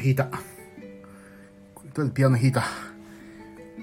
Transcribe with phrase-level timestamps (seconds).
[0.00, 0.24] 弾いた。
[0.24, 0.38] とり
[1.98, 2.64] あえずピアノ弾いた。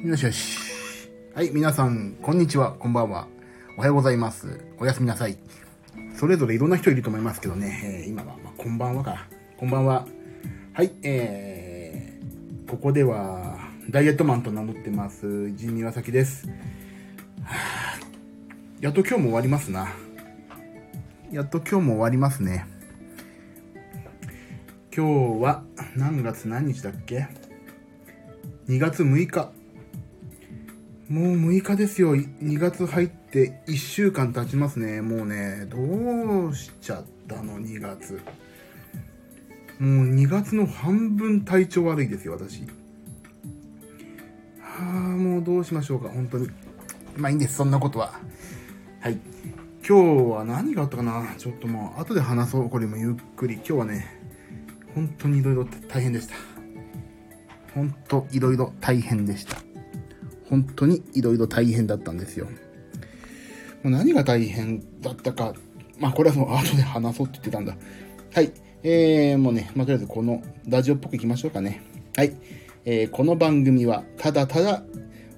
[0.04, 1.09] よしよし。
[1.36, 3.27] はい、皆さん、こんにちは、こんばんは。
[3.77, 4.59] おはようございます。
[4.80, 5.38] おやすみなさい。
[6.16, 9.27] それぞれいろんな人いると思いますけどね、えー今は、まあ、こんばんはか。
[9.57, 10.07] こんばんは。
[10.73, 13.59] はい、えー、ここでは、
[13.91, 16.49] ダイエットマンと名乗ってます、ジミワサキです。
[18.81, 19.90] やっと今日も終わりますな。
[21.31, 22.65] やっと今日も終わりますね。
[24.97, 25.05] 今
[25.37, 25.63] 日は
[25.95, 27.27] 何月何日だっけ
[28.67, 29.51] ?2 月6日。
[31.07, 32.15] もう6日ですよ。
[32.15, 35.01] 2月入って1週間経ちますね。
[35.01, 38.20] もうね、どうしちゃったの ?2 月。
[39.77, 42.63] もう2月の半分体調悪いですよ、私。
[44.59, 44.84] はあ、
[45.15, 46.49] もうどうしましょうか、本当に。
[47.15, 48.20] まあいいんです、そんなことは。
[49.01, 49.20] はい。
[49.87, 51.35] 今日は何があったかな？
[51.37, 52.70] ちょっともう後で話そう。
[52.71, 53.57] これもゆっくり。
[53.57, 54.16] 今日はね、
[54.98, 56.34] 本当にいろいろ大変でした。
[57.76, 59.57] 本当いろいろ大変でした。
[60.49, 62.48] 本当にいろいろ大変だったんですよ。
[62.48, 62.51] も
[63.85, 65.53] う何が大変だったか、
[66.00, 67.78] まあこれはその後で話そうって言ってたんだ。
[68.34, 68.51] はい。
[68.81, 71.84] えー、もうね、まあとりあえずこのラジオっぽくいきましょうかね。
[72.16, 72.34] はい。
[72.84, 74.81] えー、この番組はただただ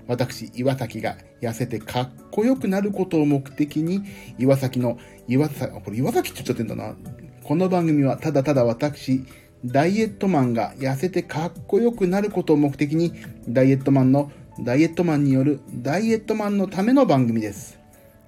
[0.08, 4.04] 私、岩崎が痩せてかっこよくなることを目的に、
[4.38, 6.96] 岩崎の、岩崎、これ岩崎って言っちゃってんだな。
[7.44, 9.26] この番組はただただ私、
[9.66, 13.14] ダイエットマンが痩せてかっこよくなることを目的に、
[13.48, 17.78] ダイエットマンの、ダイエットマンによるダイエットマンのための番組です。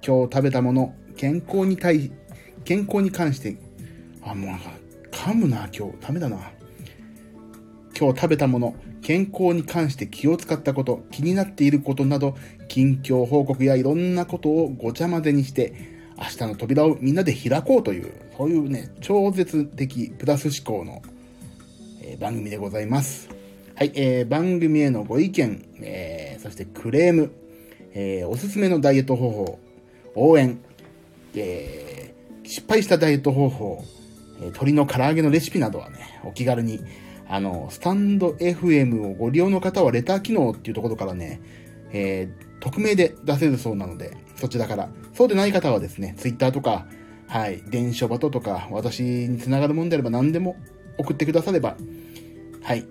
[0.06, 2.12] 今日食べたもの、健康に対、
[2.64, 3.56] 健康に関して、
[4.22, 4.70] あ、もうなんか、
[5.10, 5.94] 噛むな、今日。
[6.00, 6.36] ダメだな。
[7.98, 12.36] 今日食べたもの、健康に関して気を使ったこと、気になっていることなど、
[12.68, 15.72] 近況報告やいろんなことをごちゃ混ぜにして、
[16.16, 21.02] 明日の扉をみんなで開こうという、そういうね、超絶的プラス思考の、
[22.16, 23.28] 番組でございます。
[23.74, 27.32] はい、えー番組へのご意見、えーそしてクレーム、
[27.94, 29.58] えーおすすめのダイエット方法、
[30.14, 30.58] 応援、
[31.34, 33.84] えー失敗したダイエット方法、
[34.38, 36.80] えー鶏の唐揚げのレシピなどはね、お気軽に、
[37.28, 41.40] あの、スタンド FM をご利用の方はレター機能っていうところからね、
[41.92, 44.88] えー匿名で出せるそうなので、そちらから。
[45.14, 46.86] そうでない方はですね、ツイッターとか、
[47.26, 50.54] はい、電書バトとか、私につながるもんであれば何でも
[50.96, 51.76] 送ってくだされば、
[52.62, 52.86] はい、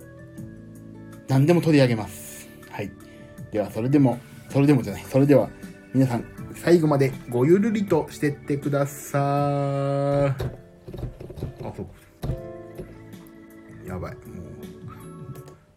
[1.29, 2.49] 何でも取り上げます。
[2.69, 2.91] はい。
[3.51, 5.49] では、それでも、それでもじゃない、それでは、
[5.93, 9.21] 皆さん、最後までごゆるりとしてってください。
[11.63, 11.87] あ、そう
[13.87, 14.15] やばい。
[14.15, 14.25] もう、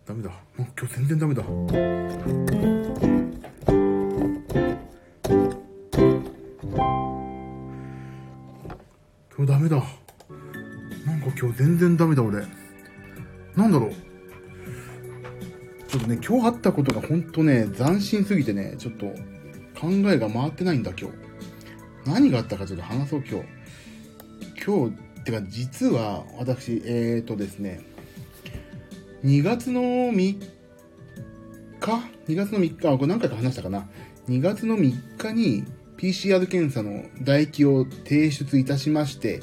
[0.06, 0.30] ダメだ。
[0.30, 1.42] もう今日全然ダメだ。
[9.36, 9.76] 今日ダメだ。
[9.76, 12.63] なんか今日全然ダメだ俺。
[13.56, 13.92] なんだろう。
[15.88, 19.06] ちょっとね、今日あったことが本当ね、斬新すぎてね、ちょっと
[19.80, 21.16] 考えが回ってないんだ今日。
[22.04, 23.46] 何があったかちょっと話そう今日。
[24.66, 27.80] 今日、ってか実は私、えーとですね、
[29.24, 30.38] 2月の3日
[32.28, 33.88] ?2 月の3日、あ、これ何回か話したかな
[34.28, 35.64] ？2月の3日に
[35.96, 39.40] PCR 検査の唾液を提出いたしまして、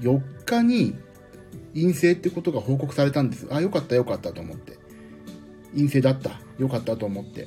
[0.00, 0.96] 4日に
[1.74, 3.46] 陰性ってことが報告されたんです。
[3.50, 4.78] あ、よかったよかったと思って。
[5.74, 6.40] 陰性だった。
[6.58, 7.46] よかったと思って。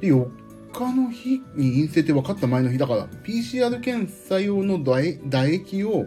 [0.00, 0.28] で、4
[0.72, 6.06] 日の日に陰性って分かった前の日だから、PCR 検査用の唾液を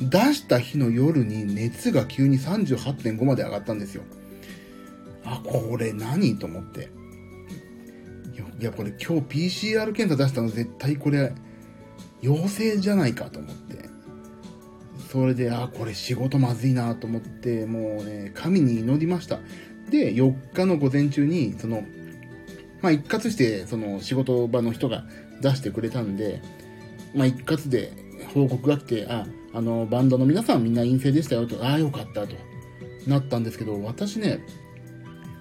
[0.00, 4.02] 出した日の夜に熱が急に38.5まで上がったんですよ。
[5.24, 6.38] あ、これ何？
[6.38, 6.90] と思って。
[8.34, 11.32] いや、いやこれ今日 PCR 検査出したの絶対これ
[12.22, 13.71] 陽性じゃないかと思って。
[15.12, 19.40] それで、あ、これ仕事まずいなと思って、もうね、神に祈りました。
[19.90, 21.84] で、4日の午前中に、その、
[22.80, 25.04] まあ一括して、その仕事場の人が
[25.42, 26.40] 出してくれたんで、
[27.14, 27.92] まあ一括で
[28.32, 32.34] 報告が来て、あ、あの、バンドの皆さんみんな陰性でしたよと、ああ、よかったと、
[33.06, 34.42] なったんですけど、私ね、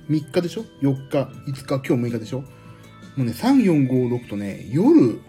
[0.10, 1.18] 3日でしょ ?4 日、
[1.50, 2.42] 5日、今日6日でしょ？
[2.42, 2.48] も
[3.20, 5.22] うね、3、4、5、6とね、夜、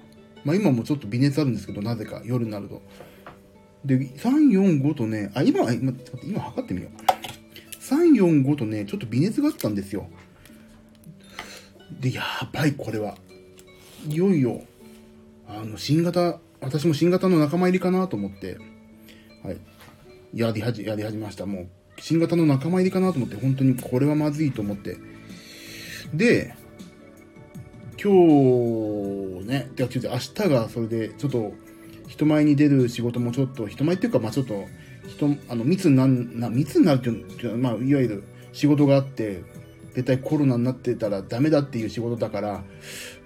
[0.45, 2.83] まあ今もちょっと微熱あるんですけど、なぜか夜になると。
[3.85, 5.93] で、3、4、5とね、あ、今、今、
[6.25, 7.83] 今測ってみよう。
[7.83, 10.09] 3、4、5とね、ちょっと微熱があったんですよ。
[12.01, 13.17] で、やばい、これは。
[14.09, 14.63] いよいよ、
[15.47, 18.59] あの、新型、私も新型の仲間入りかなと思って、
[19.43, 19.59] はい。
[20.35, 21.47] やりはじ、やり始めました。
[21.47, 21.69] もう、
[21.99, 24.97] 新型の仲間入りかなと思って、本当にこれはまずいと思って。
[26.15, 26.55] で、
[28.03, 28.13] 今
[29.43, 31.53] 日ね、てかちょっと明日がそれで、ちょっと、
[32.13, 34.67] 人前に出る仕事もちょっと、人前っていうか、まあちょっと、
[35.09, 39.43] 人、あの、密になな、密になるっていうのは、まあ、いわゆる仕事があって、
[39.95, 42.63] 絶対コロナになってたらダメだっていう仕事だから、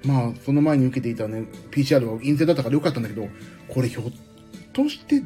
[0.05, 3.29] まあ、その前に受けていたね、PCR が陰性だったからよかったんだけど、
[3.67, 4.05] これひょっ
[4.73, 5.21] として、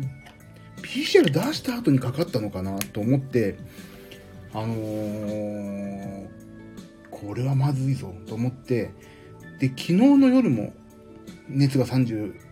[0.82, 3.58] PCR 出した後にかかったのかなと思って、
[4.54, 6.26] あのー、
[7.10, 8.94] これはまずいぞと思って、
[9.58, 10.72] で、昨日の夜も
[11.50, 12.49] 熱が30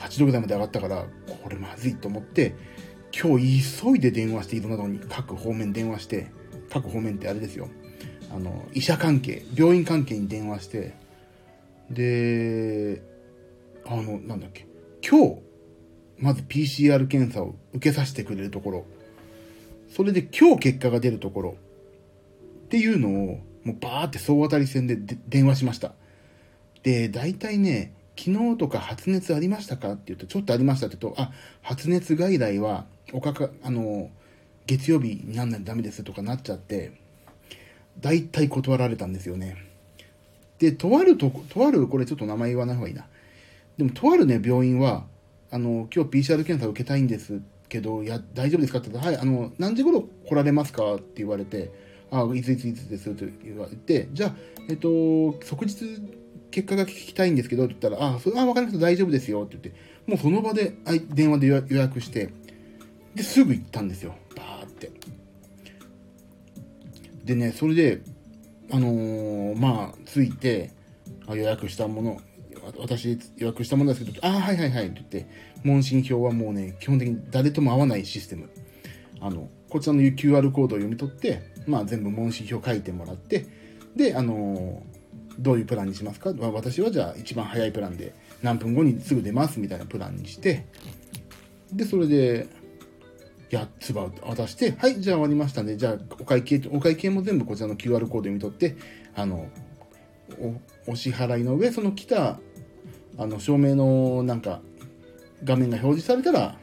[0.00, 1.06] 8度ぐらいまで上がったから、
[1.42, 2.54] これまずいと思って、
[3.12, 6.28] 今日急いで電話して、いろんなとこに各方面電話して、
[6.70, 7.68] 各方面ってあれですよ。
[8.32, 10.94] あの、医者関係、病院関係に電話して、
[11.90, 13.02] で、
[13.84, 14.66] あの、なんだっけ、
[15.06, 15.36] 今日、
[16.18, 18.86] まず PCR 検査を受けさせてくれるところ、
[19.88, 21.56] それで今日結果が出るところ、
[22.66, 24.96] っていうのを、もうバーって総当たり戦で
[25.28, 25.94] 電話しました。
[26.82, 31.32] で、大体ね、昨日とか発熱ありましたかって言うと、ちょっとありましたって言うと、あ、
[31.62, 32.84] 発熱外来は、
[33.14, 34.10] おかか、あの、
[34.66, 36.92] 月曜日になんないとダメですとかなっちゃって、
[37.98, 39.56] 大体断られたんですよね。
[40.58, 43.06] で、とあると、とある、これちょっと名前言わない方がいいな。
[43.78, 45.06] でも、とあるね、病院は、
[45.50, 47.40] あの、今日 PCR 検査を受けたいんです
[47.70, 51.70] けど、いや、大丈夫ですかって言ったら、はい、あの、何時頃来られますかって言われて、
[52.10, 54.34] あ、いついついつですと言われて、じゃあ、
[54.68, 56.02] えっと、即日
[56.50, 60.74] 結果が聞きたいんですけどって言ったら、あ、それは分かりました、大丈夫ですよって言って、もうその場で
[61.10, 62.30] 電話で予約して、
[63.14, 64.14] で、すぐ行ったんですよ。
[64.36, 64.90] バーって。
[67.24, 68.02] でね、それで、
[68.70, 70.72] あのー、まあ、着いて、
[71.28, 72.20] 予約したもの、
[72.78, 75.26] 私予約したものですけど、ああ、はいはいはいって言って、
[75.62, 78.50] 問診票はもうね、基本的に誰とも会わないシステム。
[79.20, 83.46] あの、こちらの QR コードを読み取って、まあ全部問診票書いてもらって、
[83.94, 84.89] で、あのー
[85.38, 86.32] どういうプランにしますか？
[86.52, 90.66] 私はじゃあ一番早いプランで何分後にすぐ出ますみたいなプランにして、
[91.72, 92.48] で、それで、
[93.50, 98.76] 8つば渡して、はい、じゃあ終わりましたんで、じゃあお会計、お会計も全部こちらの QR コード読み取って、
[99.14, 99.48] あの、
[100.86, 102.38] お支払いの上、その来た、
[103.18, 104.60] あの、証明のなんか、
[105.42, 106.56] 画面が表示されたら、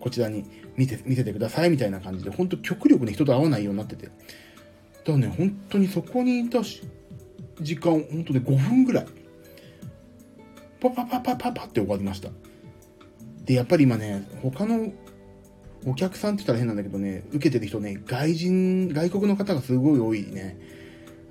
[0.00, 0.44] こちらに
[0.76, 4.06] 見て、見せてくださいみたいな感じで、本当極力ね、人と会わないようになってて。
[4.06, 4.16] だか
[5.08, 6.82] らね、本当にそこにいたし、
[7.60, 9.06] 時間、本当で5分ぐらい、
[10.80, 12.30] パパパパパパって終わりました。
[13.44, 14.92] で、やっぱり今ね、他の
[15.86, 20.58] お客さんって言ったら変なんだけどね、受けてる人ね、外人、外国の方がすごい多いね。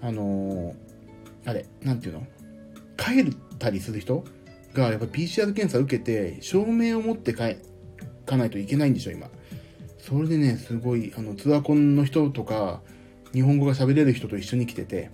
[0.01, 2.25] あのー、あれ、なんていうの
[2.97, 4.23] 帰ったりする人
[4.73, 7.57] が、やっぱ PCR 検査受けて、証明を持って帰
[8.25, 9.29] かないといけないんでしょ、今。
[9.99, 12.81] それでね、すごい、あの、ツアーコンの人とか、
[13.33, 15.11] 日本語が喋れる人と一緒に来てて、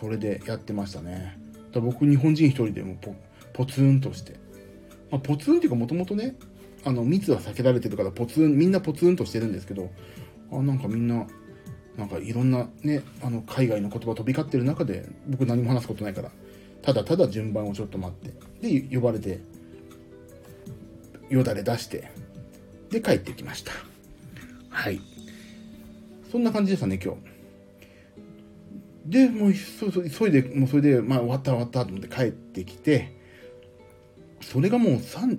[0.00, 1.38] それでやってましたね。
[1.72, 3.14] だ僕、日本人一人でもポ
[3.52, 4.34] ポツンとして。
[5.10, 6.36] まあ、ポツンっていうか、もともとね、
[6.84, 9.90] あの、密は避けられてるから、ポツン、みんなポツンとしてるんですけど、
[10.50, 11.26] あ、なんかみんな、
[11.98, 16.30] なんかいろんなね、あの、海外の言葉飛び交ってる中で、僕何も話すことないから、
[16.80, 19.40] ただただ順番をちょっと待って、で、呼ばれて、
[21.28, 22.10] よだれ出して、
[22.90, 23.72] で、帰ってきました。
[24.70, 25.00] はい。
[26.32, 27.29] そんな感じでしたね、今日。
[29.10, 33.18] で、もう急いで、もうそれで、まあ終わった終わったと思って帰ってきて、
[34.40, 35.38] それがもう3、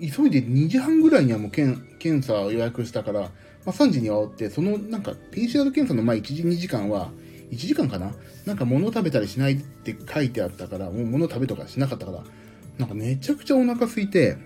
[0.00, 3.28] 急いで2時半ぐらいにはもう検検査を予約したから、ま
[3.66, 7.10] あ3時には終わって、そのなんか PCR 検査の前1時2時間は、
[7.50, 8.14] 1時間かな？
[8.46, 12.24] なんか物食べたりしないって書いてあったから、もう物食べとかしなかったから、
[12.78, 14.36] なんかめちゃくちゃお腹空いて、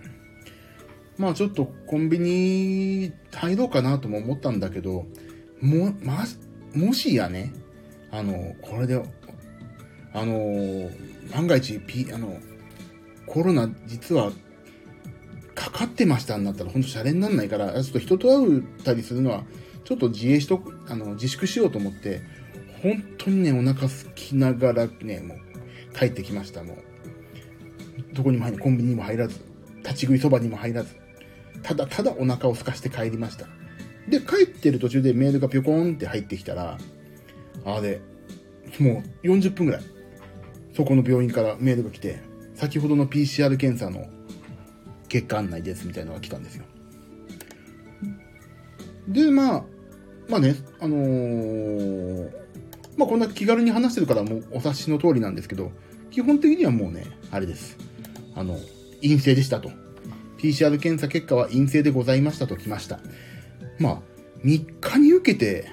[1.18, 5.06] まあちょっとコンビニ入ろうかなとも思ったんだけど、
[5.60, 6.24] も、ま、
[6.74, 7.52] もしやね、
[8.10, 9.02] あの、これで、
[10.12, 10.90] あの、
[11.32, 12.38] 万が一、P、あの、
[13.26, 14.32] コロナ実は
[15.54, 19.44] かかってましたになったら本当シャレにならないから、ちょっと人と会ったりするのは、
[19.84, 22.20] ちょっと自衛しとく、あの、自粛しようと思って、
[22.82, 25.38] 本当にね、お腹すきながらね、もう、
[25.98, 26.76] 帰ってきました、もう。
[28.14, 29.40] どこにも入らコンビニにも入らず、
[29.78, 30.94] 立ち食いそばにも入らず、
[31.62, 33.46] ただただお腹を空かして帰りました。
[34.08, 36.78] で、帰ってる途中でメールがぴょこんって入ってきたら、
[37.76, 38.00] あれ、
[38.78, 39.82] もう40分ぐらい、
[40.74, 42.20] そこの病院からメールが来て、
[42.54, 44.06] 先ほどの PCR 検査の
[45.08, 46.64] 結果案内ですみたいなのが来たんですよ。
[49.08, 49.64] で、まあ、
[50.28, 52.30] まあね、あのー、
[52.96, 55.72] まあこんな気軽に話してるからもうお察しの通りなんですけど、
[56.10, 57.76] 基本的にはもうね、あれです。
[58.34, 58.58] あの、
[59.00, 59.70] 陰性でしたと。
[60.38, 63.00] PCR 検査結果は陰性でございましたと来ました。
[63.78, 64.00] まあ、
[64.44, 65.68] 3日に受けて、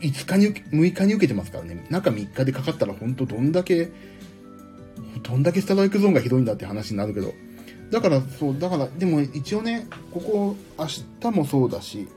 [0.00, 1.86] 5日に、6日に受けてますからね。
[1.90, 3.90] 中3日でかかったら本当どんだけ、
[5.22, 7.32] どんだけスタライクゾーンがひどいんだって話になるけど。
[7.90, 10.86] だからそうだからでも一応ねここ明
[11.20, 12.08] 日もそうだし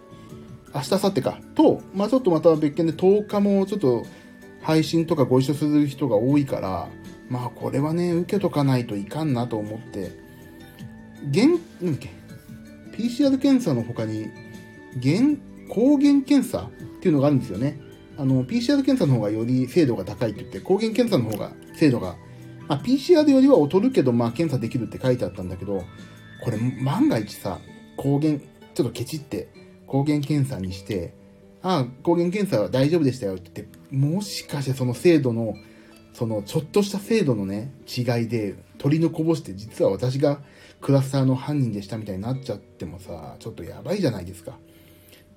[0.73, 4.05] 明日明後日かとまあちょっとまた別件で10日もちょっと
[4.61, 6.89] 配信とかご一緒する人が多いから
[7.29, 10.11] まあこれはね受けとかないといかんなと思って
[11.29, 12.11] 現なんだっけ
[12.95, 14.27] PCR 検査の他に
[15.01, 15.37] 原
[15.73, 17.79] 抗原検査っていうのがあるんですよね
[18.17, 22.15] あの PCR 検査の方がより精度が高いって言って抗原検査の方が精度が
[22.67, 25.83] まあ、PCR よりは劣るけど、まあ、検査できるって書いてあったんだけど、
[26.43, 27.59] これ、万が一さ、
[27.97, 28.39] 抗原、
[28.73, 29.49] ちょっとケチって、
[29.87, 31.13] 抗原検査にして、
[31.61, 35.55] ああ、抗原検査は大丈夫でしたよって言って、もしかしてその精度の、
[36.13, 40.41] そのちょっとした精度のね、違いで、取りのこぼして、実は私が
[40.81, 44.57] クラスターの犯人でしたみたいになっちゃってもさ、ちょっとやばいじゃないですか。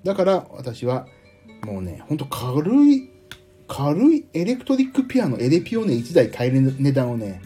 [0.07, 1.05] だから私は、
[1.65, 3.09] もうね、ほんと軽い
[3.67, 7.41] 軽いエレクトリックピアノ、エレピをね、1台買える値段をね、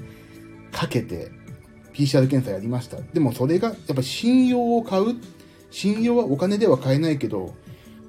[0.72, 1.32] かけて、
[1.92, 2.98] PCR 検査やりました。
[3.14, 5.16] でもそれが、やっぱ信用を買う、
[5.72, 7.56] 信用はお金では買えないけど、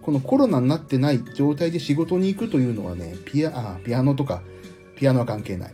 [0.03, 4.43] このコロナになってない状態で仕事に行くというのはね、ピア、あ、ピアノとか、
[4.97, 5.73] ピアノは関係ない。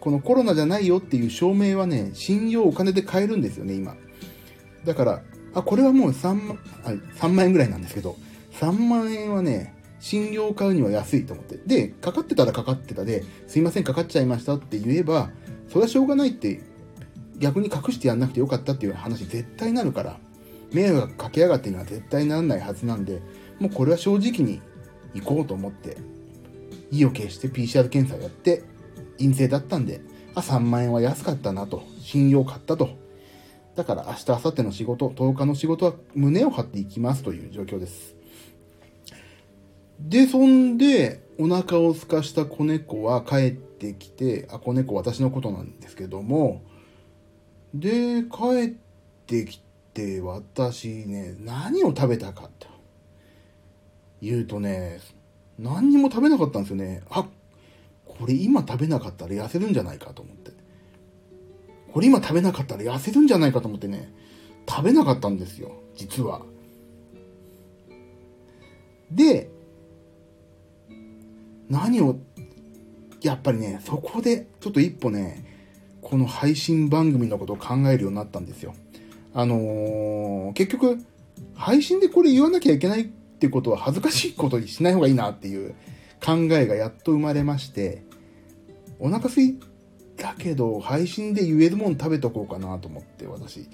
[0.00, 3.94] このコロナじゃないよっていう証明はね、信用お金で買えるんですよね、今。
[4.84, 5.22] だから、
[5.54, 8.16] あ、これはもう3万、あ3万円ぐらいなんですけど、
[8.52, 11.58] 3万円はね、診療買うには安いと思って。
[11.66, 15.30] で、かかってたらかかってたで、すいません、かかっちゃいましたって言えば、
[15.68, 16.60] それはしょうがないって、
[17.38, 20.18] 逆に隠してやんなくてよかったっていう話絶対なるから、
[20.72, 23.22] 迷惑かけやがっていうのは絶対ならないはずなんで、
[23.58, 24.60] もうこれは正直に
[25.14, 25.96] 行こうと思って、
[26.90, 28.62] 意を決して PCR 検査をやって、
[29.18, 30.00] 陰性だったんで、
[30.34, 32.99] あ、3万円は安かったなと、信用買ったと。
[33.76, 38.16] だから明日、明後日の仕事、10日の仕事は胸を張っていきますという状況です。
[40.00, 46.62] で、そんで、お腹を空かした子猫は帰ってきて、あ、子猫私のことなんですけども、
[47.74, 48.76] で、帰っ
[49.26, 49.60] てき
[49.94, 52.66] て、私ね、何を食べたかと
[54.20, 55.00] 言うとね、
[55.58, 57.02] 何にも食べなかったんですよね。
[57.10, 57.26] あ、
[58.06, 60.59] これ今食べなかったら痩せるんじゃないかと思って。
[61.92, 64.12] これ今食べなかったら痩せるんじゃないかと思ってね、
[64.68, 66.42] 食べなかったんですよ、実は。
[69.10, 69.50] で、
[71.68, 72.16] 何を、
[73.22, 75.44] やっぱりね、そこでちょっと一歩ね、
[76.00, 78.74] この配信番組のことを考えるようになったんですよ。
[79.34, 80.98] あのー、結局、
[81.54, 85.74] 配信でこれ言わなきゃいけないってことは恥ずかしいことにしない方がいいなっていう
[86.24, 88.02] 考えがやっと生まれまして、
[88.98, 89.58] お腹すい
[90.20, 93.68] たけど、配信で言えるもん食べとこうかなと思って、私。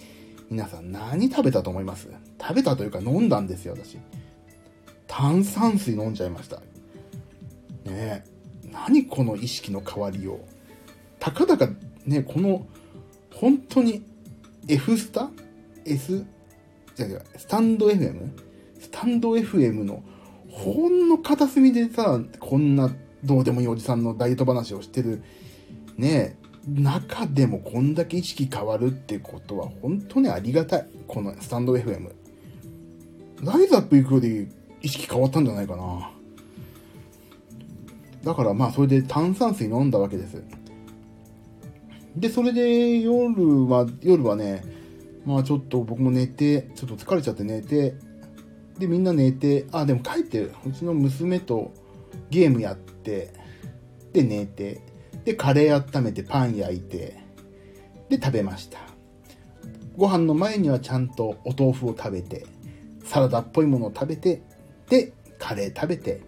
[0.49, 2.09] 皆さん何食べたと思います？
[2.41, 3.99] 食べたというか飲んだんですよ、私。
[5.09, 6.59] 炭酸水飲んじゃいました。
[6.59, 6.63] ね
[7.87, 8.25] え
[8.71, 10.39] 何この意識の変わりよう。
[11.19, 11.69] たかだか
[12.05, 12.67] ね、この、
[13.35, 14.05] 本当に
[14.69, 15.31] F スタ
[15.85, 16.25] ?S?
[16.95, 18.31] じゃあスタンド FM?
[18.79, 20.05] スタンド FM の
[20.49, 25.25] ほんの片隅でさ、こんなどうでもいいおじさんのダイエット話をしてる、
[25.97, 26.37] ね
[26.67, 30.87] 中でもこんだけ意識変わるってことは本当にありがたい。
[31.07, 32.11] このスタンド FM。
[33.43, 34.49] ライズアップ行くより
[34.83, 36.11] 意識変わったんじゃないかな。
[38.25, 40.43] だからまあそれで炭酸水飲んだわけです。
[42.17, 44.65] で、それで夜は、夜はね、
[45.25, 47.95] まあちょっと僕も寝て、ちょっと疲れちゃって寝て、
[48.79, 51.73] で、みんな寝て、あ、でも帰ってる、うちの娘と
[52.31, 53.33] ゲームやって、
[54.13, 54.81] で、寝て、
[55.27, 57.19] で、カレー温めてパン焼いて、
[58.09, 58.79] で、食べました。
[59.97, 62.47] ご飯の前にはちゃんとお豆腐を食べて、
[63.05, 64.43] サラダっぽいものを食べて、
[64.89, 66.23] で、カレー食べて、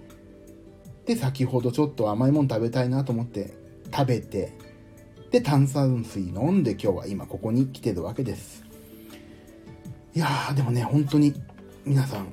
[1.07, 3.55] で、先ほどちょっと甘いもの食べたいなと思って
[3.95, 4.53] 食べて、
[5.31, 8.65] で、炭酸水飲んで今日は今ここに来てるわけです。
[10.13, 11.33] いやー、でもね、本当に
[11.85, 12.33] 皆さん、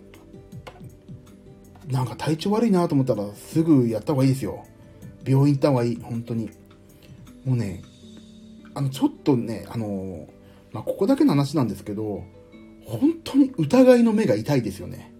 [1.87, 4.65] なんか体調悪いなと思ったらすぐやった方がいいですよ。
[5.25, 6.49] 病院行った方がいい、本当に。
[7.43, 7.81] もうね、
[8.73, 10.27] あの、ちょっとね、あの
[10.71, 12.23] まあ、ここだけの話なんですけど、
[12.85, 15.11] 本当に疑いの目が痛いですよね。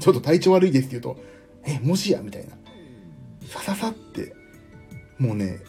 [0.00, 1.20] ちょっと体調悪いですって言うと、
[1.64, 2.20] え、もしや？
[2.22, 2.56] みたいな。
[3.46, 4.34] さささって、
[5.18, 5.60] もうね、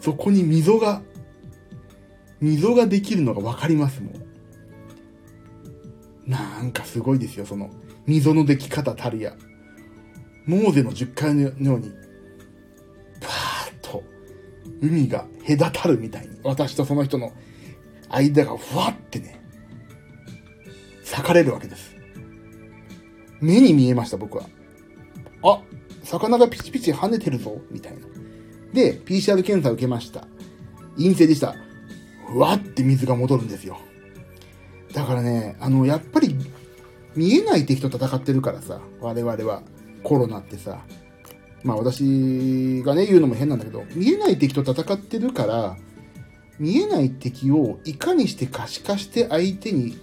[0.00, 1.02] そこに溝が、
[2.40, 4.10] 溝ができるのがわかります、も
[6.26, 6.30] う。
[6.30, 7.70] なんかすごいですよ、その、
[8.06, 9.34] 溝のでき方たるや。
[10.48, 11.90] モーゼの10回のように、
[13.20, 14.02] バーッと、
[14.80, 17.34] 海が隔たるみたいに、私とその人の
[18.08, 19.38] 間がふわってね、
[21.02, 21.94] 裂かれるわけです。
[23.42, 24.46] 目に見えました、僕は。
[25.42, 25.60] あ、
[26.02, 27.98] 魚がピチピチ跳ねてるぞ、みたいな。
[28.72, 30.26] で、PCR 検査受けました。
[30.96, 31.56] 陰性でした。
[32.26, 33.76] ふわって水が戻るんですよ。
[34.94, 36.34] だからね、あの、やっぱり、
[37.14, 39.62] 見えない敵と戦ってるからさ、我々は。
[40.02, 40.80] コロナってさ。
[41.64, 45.76] まあ私がね、言うのも変なんだけど、見えない敵と戦ってるから、
[46.58, 49.96] 見えない敵をいかにして可視化して相手に、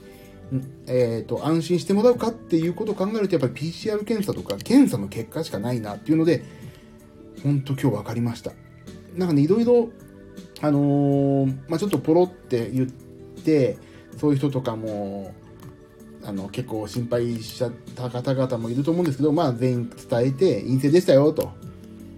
[0.88, 6.44] えっ、ー、と、安心してもらうかっていうことを考えると、やっぱり PCR 検査とか検査の結果しかないなっていうので、
[7.44, 8.52] ほんと今日分かりました。
[9.16, 9.90] なんかね、いろいろ、
[10.62, 13.78] あのー、まあちょっとポロって言って、
[14.18, 15.34] そういう人とかも、
[16.26, 21.52] あの、結構心配しちゃった方々もいると思うんですけど、まあ全員伝えて、陰性でしたよ、と。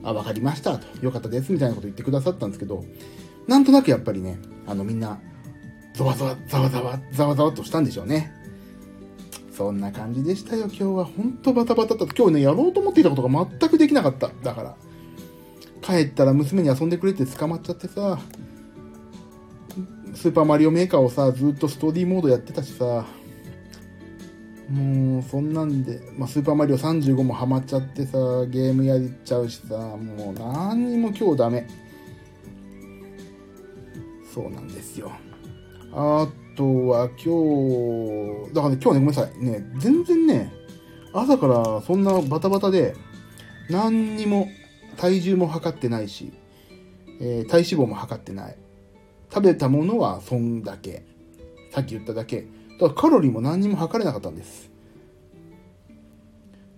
[0.03, 1.05] あ、わかりました、と。
[1.05, 2.85] よかったです、みたいなこと言ってくださったんですけど、
[3.47, 5.19] なんとなくやっぱりね、あのみんな、
[5.93, 8.31] ざわざわ、ざわざわ、ざわざわとしたんでしょうね。
[9.51, 11.05] そんな感じでしたよ、今日は。
[11.05, 12.15] ほんとバタバタだった。
[12.15, 14.29] 今日ね、やろうと思っていたことが全くできなかった。
[14.43, 14.75] だから。
[15.81, 18.19] 帰ったら娘に遊んでくれって捕まっちゃってさ、
[20.13, 23.05] スーパーマリオメーカーをさ、ずっとストーリーモードやってたしさ、
[24.69, 31.67] もう、そんなんで、まあ、スーパーマリオ35もハマっちゃってさ、ゲームやっちゃうしさ、もう何にも今日ダメ。
[34.33, 35.12] そうなんですよ。
[35.93, 39.43] あとは今日、だからね、今日ね、ごめんなさい。
[39.43, 40.53] ね、全然ね、
[41.13, 42.95] 朝からそんなバタバタで、
[43.69, 44.47] 何にも
[44.97, 46.33] 体重も測ってないし、
[47.19, 48.57] えー、体脂肪も測ってない。
[49.33, 51.05] 食べたものはそんだけ。
[51.71, 52.47] さっき言っただけ。
[52.79, 54.69] だカロリーも何にも測れなかったんです。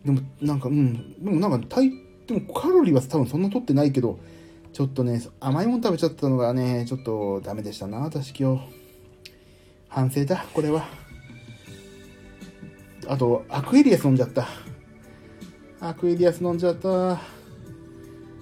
[0.06, 1.24] でも、なんか、うん。
[1.24, 1.92] でもなんか、体、
[2.28, 4.20] でもカロリーは多分そんな取ってないけど、
[4.72, 8.64] ちょっとね、甘いもの食べちゃったのがね、ちょっとダメでしたな、私今日。
[9.90, 10.86] 反省だ、これは。
[13.08, 14.48] あと、アクエリアス飲んじゃった。
[15.82, 17.14] アクエリアス飲んじゃった。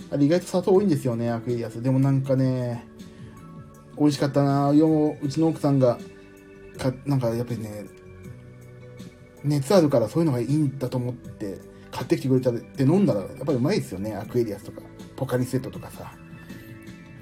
[0.09, 1.81] あれ意外と砂糖多いんですよね、アクエリアス。
[1.81, 2.85] でもなんかね、
[3.97, 5.97] 美味しかったなようちの奥さんが、
[6.77, 7.85] かなんかやっぱりね、
[9.43, 11.59] 熱あるからそういうのがいいんだと思って
[11.91, 14.81] 買ってきてくれたって飲んだらやっぱりうまいですよね、アクエリアスとか、
[15.15, 16.11] ポカリスエットとかさ。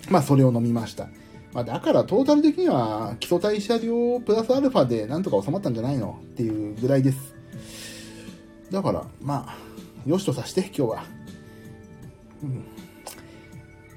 [0.10, 1.08] まあそれを飲みました。
[1.54, 6.20] まあ、だからトータル的には基礎代謝量プラスアルファでなんとか収まったんじゃないの？
[6.22, 7.34] っていうぐらいです。
[8.72, 9.58] だから、まあ、
[10.06, 11.04] よしとさして、今日は。
[12.44, 12.66] うん。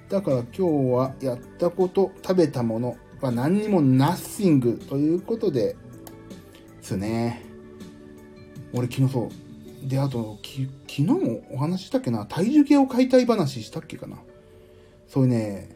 [0.09, 5.77] だから今日はやったこと、食べたものは何にもナッシングということで、
[6.81, 7.43] ですね。
[8.73, 9.31] 俺昨日そ
[9.85, 9.89] う。
[9.89, 14.19] で、あと、き昨日もお話したっけな、体重計を買いたい話したっけかな？
[15.09, 15.71] そういうね、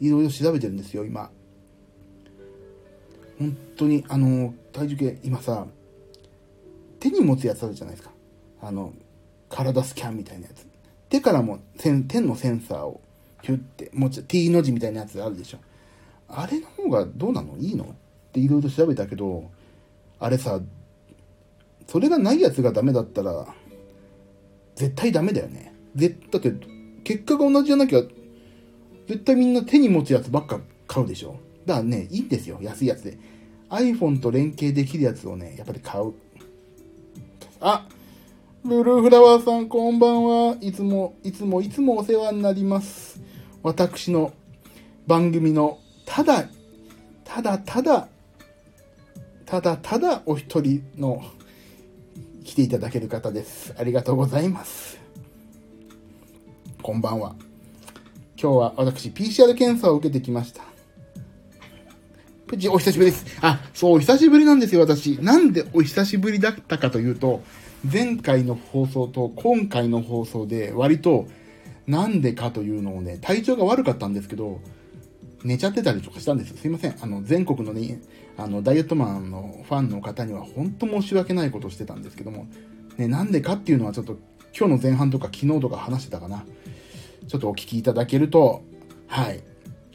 [0.00, 1.30] いろいろ調べてるんですよ、今。
[3.38, 5.66] 本当に、あの、体重計、今さ、
[7.00, 8.12] 手に持つやつあるじゃないですか。
[8.60, 8.92] あの、
[9.48, 10.66] 体スキャンみたいなやつ。
[11.08, 13.00] 手からも手のセンサーを
[13.42, 15.58] ヒュッて持ち T の字みたいなやつあるでしょ
[16.28, 17.56] あれの方がどうなの？
[17.58, 17.84] いいの？
[17.84, 17.86] っ
[18.32, 19.50] ていろいろ調べたけど
[20.20, 20.60] あれさ
[21.86, 23.46] それがないやつがダメだったら
[24.76, 25.72] 絶対ダメだよね。
[25.94, 26.52] 絶だって
[27.04, 28.02] 結果が同じじゃなきゃ
[29.06, 31.40] 絶対みんな手に持つやつばっか買うでしょ。
[31.64, 32.58] だからねいいんですよ。
[32.60, 33.18] 安いやつで。
[33.70, 36.12] iPhone と連携できるやつをねやっぱり買う。
[37.60, 37.86] あ
[38.64, 40.56] ブルーフラワーさん、こんばんは。
[40.60, 43.20] いつも、いつも、いつもお世話になります。
[43.62, 44.32] 私の
[45.06, 46.48] 番組の、ただ、
[47.22, 48.08] ただただ、
[49.44, 51.22] ただただお一人の
[52.44, 53.74] 来ていただける方です。
[53.78, 54.98] ありがとうございます。
[56.82, 57.36] こんばんは。
[58.40, 60.62] 今日は私、PCR 検査を受けてきました。
[62.46, 63.26] プチ、お久しぶりです。
[63.42, 65.18] あ、そうお、久しぶりなんですよ、私。
[65.20, 67.42] なんでお久しぶりだったかというと、
[67.84, 71.28] 前回の放送と今回の放送で割と
[71.86, 74.62] なんでかというのをね、体調が悪かったんですけど、
[75.44, 76.56] 寝ちゃってたりとかしたんですよ。
[76.56, 76.96] すいません。
[77.00, 78.00] あの、全国のね、
[78.36, 82.46] あの、ダイエットマンのファンの方には本当申し訳ないことをしてたんですけども、
[82.96, 84.18] ね、なんでかっていうのはちょっと
[84.56, 86.44] 今日の前半とか昨日とか話してたかな。
[87.28, 88.62] ちょっとお聞きいただけると、
[89.06, 89.42] はい。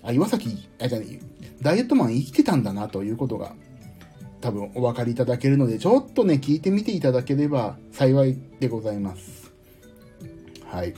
[0.04, 1.20] あ、岩崎、あ、じゃね、
[1.62, 3.56] ダイエットマン生きてたんだなということが
[4.42, 9.52] 多分お分かりいただけるので、ちょっとね、聞いてみていただければ幸いでございます。
[10.66, 10.94] はい。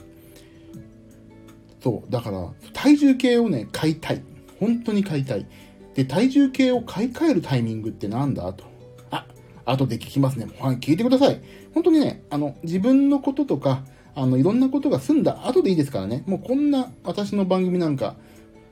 [1.80, 4.22] そう、だから、体重計をね、買いたい。
[4.60, 5.46] 本当に買いたい。
[5.94, 8.64] で、体重計を買い替えるタイミングってなんだと。
[9.10, 9.26] あ、
[9.64, 10.46] 後で聞きますね。
[10.58, 11.40] はい、聞いてください。
[11.74, 16.24] 本当にね、あの、自分のこととか、あの、いろんなことが済んだ後でいいですからね。
[16.26, 18.16] もうこんな私の番組なんか、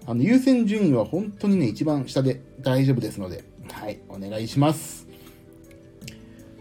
[0.07, 5.07] あの、優先順位は本当にね、一番下で大丈夫ですので、はい、お願いします。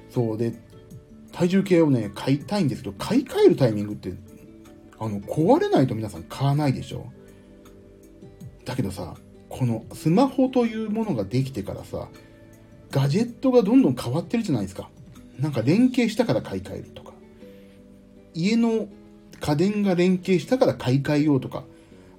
[0.10, 0.54] そうで、
[1.32, 4.14] 体重計をね、買いたいんですけど、買い替えるタイミングって、
[5.00, 7.06] あの、壊れないと皆さん買わないでしょ。
[8.66, 9.16] だけどさ、
[9.50, 12.10] このスマホというものができてからさ、
[12.92, 14.90] ガジェットがどんどん変わってるじゃないですか。
[15.40, 17.14] なんか連携したから買い替えるとか。
[18.34, 18.88] 家の
[19.40, 21.64] 家電が連携したから買い替えようとか。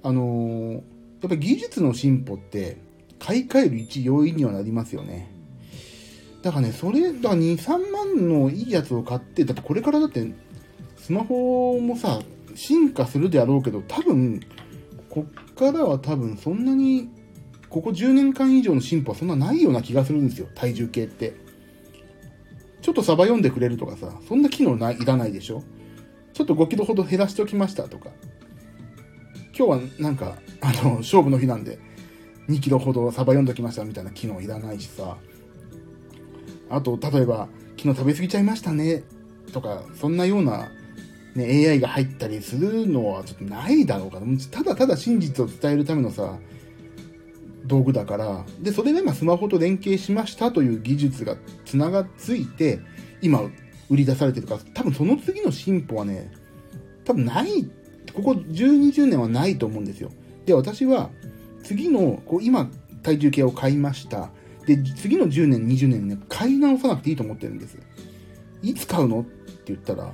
[0.03, 0.81] あのー、やっ
[1.21, 2.77] ぱり技術の進歩って
[3.19, 5.31] 買い替える一要因にはなりますよね。
[6.43, 10.31] だからね、それ、だ2、3万のいいやつを買って、だってこれからだって、
[10.97, 12.21] スマホもさ、
[12.53, 14.41] 進化するであろうけど、多分、
[15.15, 17.09] こっからは多分そんなに、
[17.69, 21.33] ここ10年間以上の進歩はそんなないような気がするんですよ、体重計って。
[22.81, 25.63] ちょっとサバ読んでくれるとかさ、そんな機能ない、いらないでしょ？
[26.33, 28.09] ちょっと5キロほど減らしておきましたとか。
[29.57, 31.79] 今日はなんか、あの、勝負の日なんで、
[32.49, 35.17] 2キロほどサバ読んでおきましたみたいな機能いらないしさ。
[36.69, 37.47] あと、例えば、
[37.77, 39.03] 昨日食べ過ぎちゃいましたね、
[39.53, 40.69] とか、そんなような、
[41.35, 44.25] ね、AI が入ったりするのはちょっとないだろうかな。
[44.51, 46.37] ただただ真実を伝えるためのさ、
[47.65, 52.79] 道具だから、で、それで今スマホと連携しましたという技術がつながついて、
[53.21, 53.41] 今
[53.89, 56.31] 売り出されてるから、多分その次の進歩はね、
[57.03, 57.63] 多分ない、
[58.13, 60.11] ここ10、20年はないと思うんですよ。
[60.45, 61.09] で、私は、
[61.63, 62.69] 次の、こう今、
[63.01, 64.29] 体重計を買いました。
[64.65, 67.77] で、次の10年、20年ね、買い直さなくていいと思ってるんです。
[68.61, 69.21] いつ買うの？
[69.21, 70.13] って言ったら、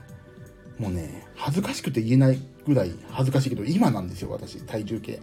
[0.82, 5.20] もうね、恥ずかしくて言えないぐらい恥ずかしいけど、今なんですよ、私、体重計。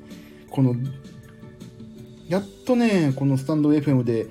[0.51, 0.77] この、
[2.29, 4.29] やっとね、このスタンド FM で、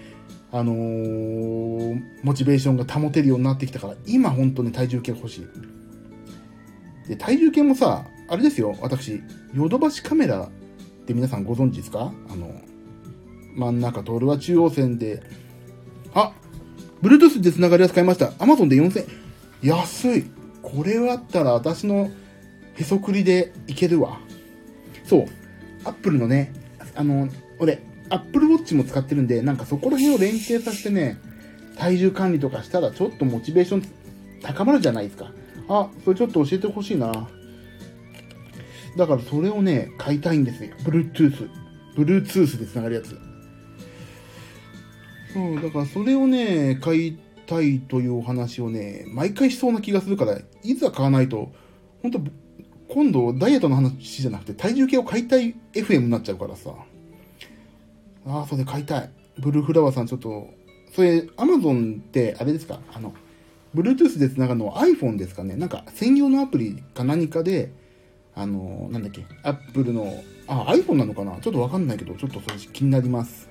[0.54, 7.10] あのー、モチベーションが保てるようになってきたから、今本当に体重計欲しい。
[7.10, 9.22] で、体重計もさ、あれですよ、私、
[9.54, 10.50] ヨドバシカメラっ
[11.06, 12.14] て皆さんご存知ですか？
[12.30, 12.62] あの、
[13.54, 15.22] 真ん中通るは中央線で、
[16.14, 16.32] あ
[17.02, 18.28] Bluetooth で繋がるやつ買いました。
[18.28, 19.06] Amazon で4000
[19.62, 20.37] 安い。
[20.68, 22.12] これはあったら私の
[22.76, 24.20] へそくりでいけるわ。
[25.06, 25.26] そう。
[25.86, 26.52] Apple のね、
[26.94, 31.20] あの、俺、Apple Watch も使ってるんで、なんかそこら辺を連携させてね、
[31.78, 33.84] 体重管理とかしたらちょっとモチベーション
[34.42, 35.32] 高まるじゃないですか。
[35.70, 37.30] あ、それちょっと教えてほしいな。
[38.98, 40.72] だからそれをね、買いたいんですよ。
[40.84, 41.50] Bluetooth。
[41.96, 43.18] Bluetooth で繋がるやつ。
[45.34, 51.52] そう、だからそれをね、買いたいというお話をね、毎回しそうな気がするから、いざ買わないと、
[52.04, 52.22] 本当
[52.90, 56.72] 今度ダイエットの話じゃなくて体重計を買いたい FM になっちゃうからさ。
[58.28, 59.10] ああ、それ買いたい。
[59.40, 60.50] ブルーフラワーさんちょっと、
[60.94, 62.80] それ、アマゾンってあれですか？
[62.94, 63.14] あの、
[63.76, 65.56] Bluetooth で繋がるのは iPhone ですかね？
[65.56, 67.72] なんか専用のアプリか何かで、
[68.36, 71.40] あの、なんだっけ、Apple の、あ、iPhone なのかな？
[71.40, 73.47] ちょっとわかんないけど、ちょっとそれ気になります。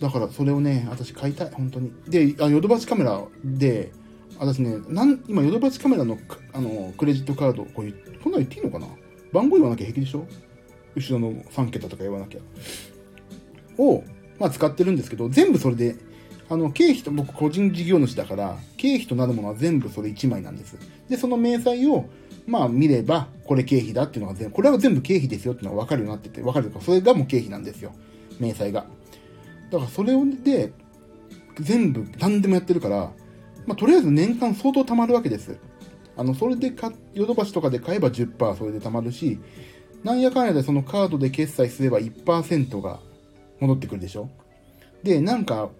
[0.00, 1.92] だからそれをね、私買いたい、本当に。
[2.08, 3.92] で、あヨドバシカメラで、
[4.38, 6.16] 私ね、なん今、ヨドバシカメラの
[6.52, 8.86] あのクレジットカード、これ、こんな言っていいのかな？
[9.32, 10.26] 番号言わなきゃ平気でしょ？
[10.94, 12.40] 後ろの3桁とか言わなきゃ。
[13.76, 14.04] を、
[14.38, 15.96] まあ、使ってるんですけど、全部それで、
[16.48, 20.76] あの、経費と、僕個人事業主だから、経費となるものは全部それ1枚なんです。
[21.08, 22.08] で、その明細を、
[22.46, 27.92] まあ見れば、これ経費だっていうのが全部、これは全部経費ですよっていうのが分かるようになってて、分かるか、それがもう経費なんですよ。
[28.40, 28.86] 明細が。
[29.70, 30.72] だからそれで、
[31.60, 33.12] 全部何でもやってるから、
[33.66, 35.58] まあ、とりあえず年間相当貯まるわけです。
[36.16, 39.38] あの、それでか、ヨドバシとかで買えば10%それで貯まるし、
[40.04, 43.00] なんやかんやでそのカードで決済すれば1%が
[43.60, 44.30] 戻ってくるでしょ
[45.02, 45.70] で、なんか、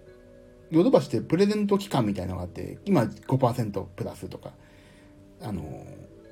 [0.71, 4.53] ヨドバシってプレゼント期間みたいなのがあって、今5%プラスとか、
[5.41, 5.85] あの、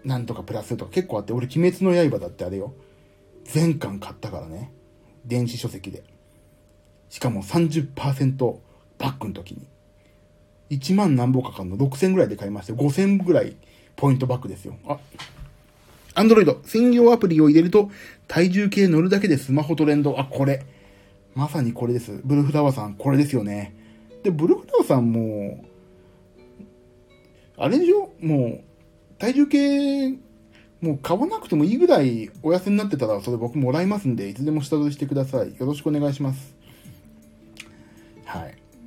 [0.03, 2.73] なんとかプラスとか結構あって、俺、鬼滅の刃だってあれよ。
[3.45, 4.71] 全巻買ったからね。
[5.25, 6.03] 電子書籍で。
[7.09, 8.55] しかも30%
[8.97, 9.67] バックの時に。
[10.69, 13.55] 1万何本かかるの6000ぐらいで買いまして、5000ぐらい
[13.95, 14.75] ポイントバックですよ。
[14.87, 14.97] あ、
[16.13, 17.89] アンドロイド専用アプリを入れると
[18.27, 20.19] 体重計乗るだけでスマホトレンド。
[20.19, 20.65] あ、これ。
[21.35, 22.19] まさにこれです。
[22.25, 23.75] ブルーフラワーさん、これですよね。
[24.23, 25.63] で、ブルーフラワーさんも、
[27.55, 28.11] あれでしょ？
[28.19, 28.63] もう、
[29.19, 30.09] 体重計、
[30.81, 35.55] もう買わなくてもいいぐらいお安になってたら、それ僕もらいますんで、いつでも下取りしてください。
[35.57, 36.56] よろしくお願いします。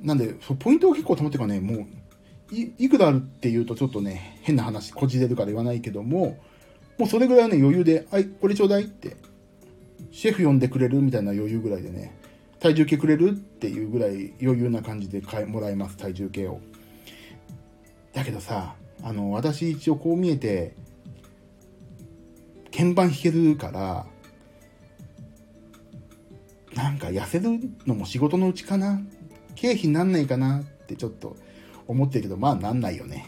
[0.01, 1.85] なんで、そポイントが結構溜まってからね、も
[2.51, 6.37] うい、いくらあるって言うとちょっとね、変な話、こじれるから言わないけども、
[6.97, 9.15] もうそれぐらいね、余裕で、はい、これちょうだいって、
[10.11, 12.17] シェフ呼んでくれるみたいな余裕ぐらいでね、
[12.59, 16.59] 体重計くれるっていうぐらい余裕な感じで買いもらえます、体重計を。
[18.13, 20.75] だけどさ、あの、私一応こう見えて、
[22.75, 24.05] 鍵盤弾けるから、
[26.75, 29.01] なんか痩せるのも仕事のうちかな
[29.55, 31.35] 経費になんないかなってちょっと
[31.87, 33.25] 思ってるけど、まあなんないよね。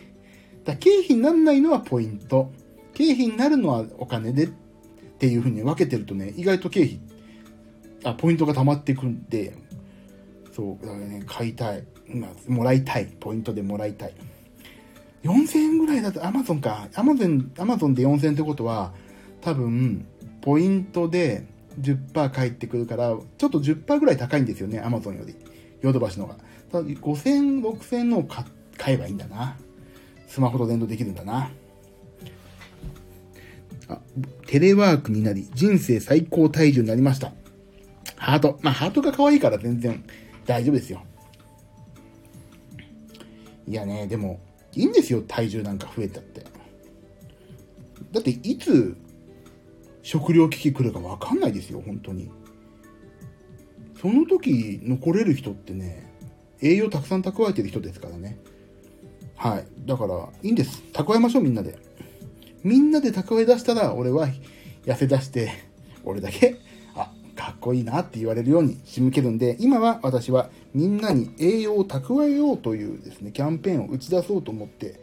[0.63, 2.51] だ経費になんないのはポイント。
[2.93, 4.49] 経費になるのはお金でっ
[5.17, 6.99] ていうふうに分けてるとね、意外と経費
[8.03, 9.53] あ、ポイントが溜まってくんで、
[10.51, 11.83] そう、だからね、買いたい。
[12.07, 13.07] まあ、もらいたい。
[13.19, 14.13] ポイントでもらいたい。
[15.23, 16.87] 4000円ぐらいだと、アマゾンか。
[16.93, 18.93] アマゾン、アマゾンで4000円ってことは、
[19.41, 20.05] 多分、
[20.41, 21.45] ポイントで
[21.79, 25.35] 10%返ってくるから、ちょっと10%ぐらい高いんですよね、アマゾンより。
[25.83, 26.35] ヨドバシのが。
[26.71, 28.45] ただ、5000、6000のを買
[28.93, 29.57] えばいいんだな。
[30.27, 31.51] スマホと連動できるんだな。
[33.89, 33.99] あ、
[34.47, 37.33] テレワークになり、人生最高体重になりました。
[38.15, 38.59] ハート。
[38.61, 40.03] まあ、ハートが可愛いから全然
[40.45, 41.03] 大丈夫ですよ。
[43.67, 44.39] いやね、でも、
[44.73, 46.43] いいんですよ、体重なんか増えたって。
[48.11, 48.95] だって、いつ、
[50.01, 52.31] 食糧危機来るか分かんないですよ、本当に。
[54.03, 56.05] その時、残れる人ってね、
[56.61, 58.37] 栄養たくさん蓄えてる人ですからね。
[59.37, 59.65] はい。
[59.85, 60.83] だから、いいんです。
[60.91, 61.77] 蓄えましょう、みんなで。
[62.65, 64.27] みんなで蓄え出したら、俺は
[64.85, 65.53] 痩せ出して、
[66.03, 66.57] 俺だけ
[66.95, 74.99] あかっこいいなって言われるように仕向けるんで、今は私はみんなに栄養を蓄えようというですね、キャンペーンを打ち出そうと思って、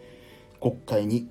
[0.61, 1.27] 国会に、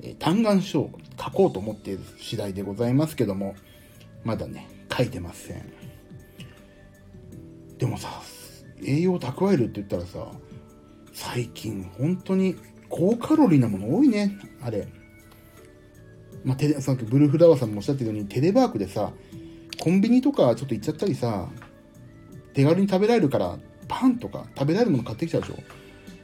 [0.00, 0.90] え嘆願書を
[1.22, 3.54] 書こうと思っている次第でございますけども、
[4.24, 5.83] まだね、書いてません。
[7.84, 8.22] でもさ、
[8.82, 10.26] 栄養を蓄えるって言ったらさ、
[11.12, 12.56] 最近本当に
[12.88, 14.88] 高カロリーなもの多いね、あれ。
[16.44, 19.12] まあ、テレ、さっきブルーフラワーさんもおっしゃってるように、テレワークでさ、
[19.78, 21.46] コンビニとかちょっと行っちゃったりさ、
[22.54, 25.56] 手軽に食べられるから、パンとか食べられるもの買ってきちゃうでしょ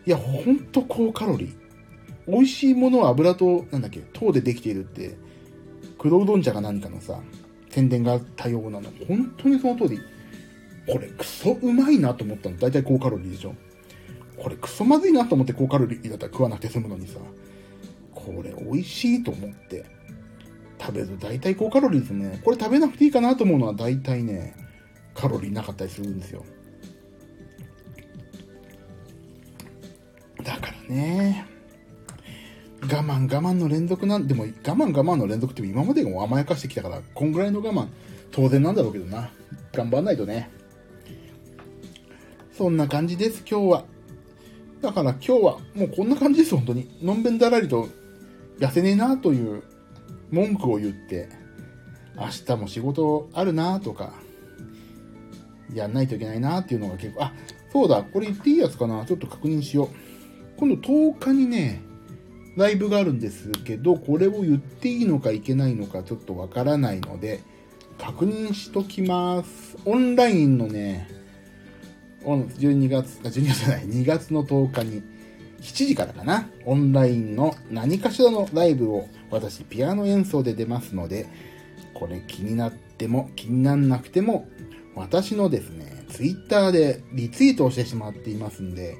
[0.06, 1.54] いや、ほんと高カロリー。
[2.26, 5.14] 美味しいものは油と、なんだっけ、糖でできているって、
[5.98, 7.20] 黒うどん茶か何かのさ、
[7.68, 8.90] 宣伝が多様なの。
[9.06, 10.00] 本当にその通り。
[10.86, 12.56] これクソうまいなと思ったの。
[12.56, 13.54] 大体高カロリーでしょ。
[14.36, 17.18] これクソまずいなと思って高カロリーだったら食わなくて済むのにさ。
[18.14, 19.84] これ美味しいと思って。
[20.80, 22.40] 食べると大体高カロリーですね。
[22.42, 24.54] これ食べなくていいかなと思うのは大体ね、
[25.14, 26.44] カロリーなかったりするんですよ。
[30.42, 31.44] だからね、
[32.82, 37.88] 我慢我慢の連続なん、でも我慢我慢の連続って今までも甘やかしてきたから、こんぐらいの我慢、
[38.30, 39.30] 当然なんだろうけどな。
[39.74, 40.50] 頑張んないとね。
[42.60, 43.84] そんな感じです、今日は。
[44.82, 46.90] だから今日はもうこんな感じです、本当に。
[47.02, 47.88] のんべんだらりと
[48.58, 49.62] 痩せねえなという
[50.30, 51.30] 文句を言って、
[52.16, 54.12] 明日も仕事あるなとか、
[55.72, 57.32] やんないといけないなっていうのが結構、あ、
[57.72, 59.88] そうだ、これ言っていいやつかなちょっと確認しよう。
[60.58, 61.80] 今度10日にね、
[62.58, 67.40] ライブがあるんですけど、これを言っていいのかいけないのかちょっとわからないので、
[67.96, 69.78] 確認しときます。
[69.86, 71.19] オンラインのね、
[72.24, 75.02] 12月、あ、12月じゃない、2月の10日に、
[75.60, 81.26] 7時からかな、オンラインの何かしらのライブを私ピアノ演奏で出ますので、
[81.94, 84.48] これ気になっても気になんなくても、
[84.94, 88.96] 私のですね、ツイッターでリツイートをしてしまっていますんで、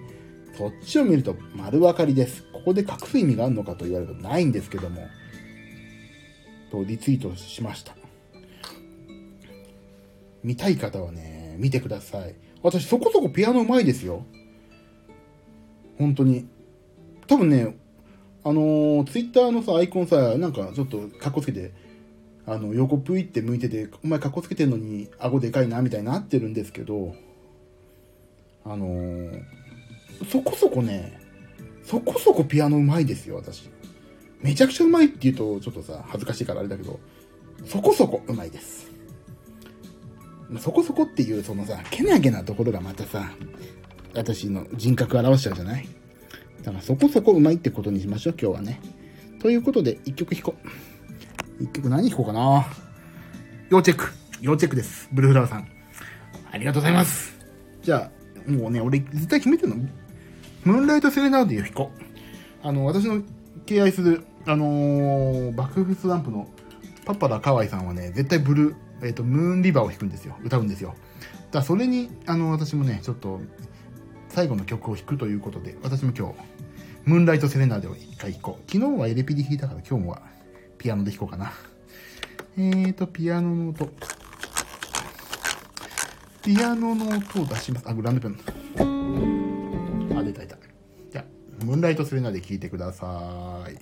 [0.56, 2.44] そっちを見ると丸分かりです。
[2.52, 5.02] ここで隠す意味があるのかと言われるとないんですけども、
[6.70, 7.94] とリツイートしました。
[10.42, 12.35] 見たい方はね、見てください。
[12.62, 14.24] 私そこそこピアノ上手いですよ。
[15.98, 16.46] 本当に。
[17.26, 17.76] 多分ね、
[18.42, 21.72] あのツイッターのさ、アイコンさ、なんかちょっとかっこつけて、
[22.46, 27.14] あの、横ぷいって向いてて、お前かっこつけてんのに、顎でかいな、みたいになってるんですけど、
[28.64, 29.42] あのー、
[30.30, 31.20] そこそこね、
[31.84, 33.70] そこそこピアノうまいですよ、私。
[34.40, 36.98] めちゃくちゃうまいって言うと、ちょっとさ、恥ずかしいからあれだけど、
[37.64, 38.89] そこそこうまいです。
[40.58, 43.30] そこそこっていう、そのさ、けなげなところがまたさ、
[44.14, 45.86] 私の人格表しちゃうじゃない？
[46.62, 48.80] だからそこそこうまいってことにしましょう、今日はね。
[49.40, 50.54] ということで、一曲弾こ
[51.60, 51.62] う。
[51.62, 52.66] 一曲何弾こうかな？
[53.70, 54.10] 要チェック。
[54.40, 55.08] 要チェックです。
[55.12, 55.68] ブルーフラワーさん。
[56.50, 57.38] ありがとうございます。
[57.82, 58.10] じゃ
[58.46, 59.76] あ、もうね、俺絶対決めてるの？
[59.76, 62.66] ムーンライトセレナーディを弾こう。
[62.66, 63.22] あの、私の
[63.66, 66.50] 敬愛する、あのー、爆風スランプの
[67.06, 70.36] パッパラカワイさんはね、絶対ブルー、えっ、ー、と、ムーンリバーを弾くんですよ。
[70.42, 70.94] 歌うんですよ。
[71.50, 73.40] だそれに、あの、私もね、ちょっと
[74.28, 76.34] 最後の曲を弾くということで、私も今日、
[77.04, 78.70] ムーンライトセレナーデを一回弾こう。
[78.70, 80.22] 昨日はエレピで弾いたから今日は
[80.78, 81.52] ピアノで弾こうかな。
[82.56, 83.88] えーと、ピアノの音。
[86.42, 87.88] ピアノの音を出します。
[87.88, 88.38] あ、グランドペン。
[90.18, 90.56] あ、出た出た。
[91.10, 93.76] じゃあ、ムーンライトセレナーデ弾いてください。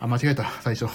[0.00, 0.86] あ、間違えた、最初。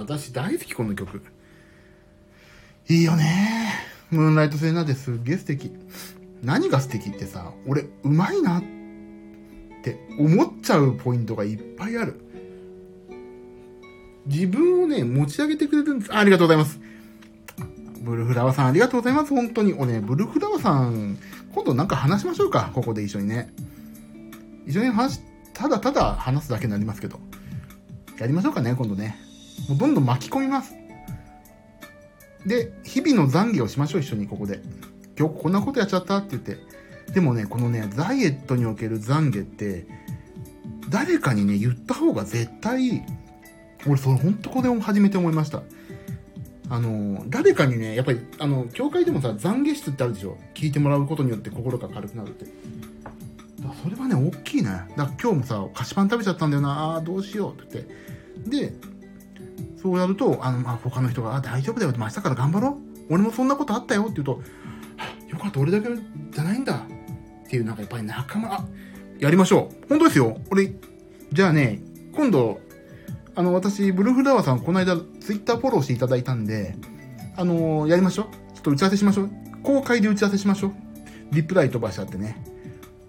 [0.00, 1.22] 私大好き、この曲。
[2.88, 3.72] いいよね
[4.10, 5.70] ムーンライトセレナですっげえ素敵。
[6.42, 8.62] 何が素敵ってさ、俺、うまいなっ
[9.82, 12.20] て思っちゃうポイントがいっぱいある。
[14.26, 16.14] 自分をね、持ち上げてくれるんです。
[16.14, 16.80] あありがとうございます。
[18.00, 19.34] ブルフラワーさん、ありがとうございます。
[19.34, 19.74] 本当に。
[19.74, 21.18] おね、ブルフラワーさん、
[21.54, 22.70] 今度なんか話しましょうか。
[22.74, 23.52] ここで一緒にね。
[24.66, 25.20] 一緒に話、
[25.52, 27.20] ただただ話すだけになりますけど。
[28.18, 29.29] やりましょうかね、今度ね。
[29.68, 30.74] もうどんどん巻き込みます。
[32.46, 34.62] で、日々の懺悔をしましょう、一緒にここで。
[35.18, 36.58] 今日こんなことやっちゃったって言って。
[37.12, 39.86] でもね、このね、ダイエットにおける懺悔って、
[40.88, 43.04] 誰かにね、言った方が絶対。
[43.86, 45.62] 俺、それほんとこれを初めて思いました。
[46.68, 52.44] あの、誰かにね、やっぱり、あの、教会でもさ、懺悔室ってあるでしょ聞いてもらうことによって心が軽くなるって。
[52.44, 54.70] だそれはね、大きいね。
[54.70, 57.84] だから今日もさ、菓子パン食べちゃったんだよな、ああ、どうしようって
[58.48, 58.70] 言って。
[58.70, 58.90] で、
[59.82, 63.14] そうやると、あの、まあ、他の人が、あ、大丈夫だよ、明日から頑張ろう。
[63.14, 64.42] 俺もそんなことあったよって言うと、
[65.28, 65.88] よかった、俺だけ
[66.30, 66.86] じゃないんだ。
[67.46, 68.68] っていう、なんかやっぱり仲間、
[69.18, 69.88] やりましょう。
[69.88, 70.38] 本当ですよ。
[70.50, 70.72] 俺、
[71.32, 71.82] じゃあね、
[72.14, 72.60] 今度、
[73.34, 76.76] あの、私、ブルーフラワーさん、この間、ツイッターフォローしていただいたんで、
[77.36, 78.26] あのー、やりましょう。
[78.54, 79.30] ちょっと打ち合わせしましょう。
[79.62, 80.72] 公開で打ち合わせしましょう。
[81.32, 82.44] リプライ飛ばしちゃってね。